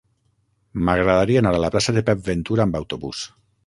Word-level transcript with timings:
M'agradaria 0.87 1.43
anar 1.45 1.53
a 1.59 1.63
la 1.67 1.71
plaça 1.79 1.97
de 2.01 2.07
Pep 2.11 2.27
Ventura 2.33 2.69
amb 2.69 2.85
autobús. 2.85 3.27